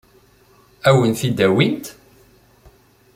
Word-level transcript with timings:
Ad 0.87 0.93
wen-t-id-awint? 0.97 1.85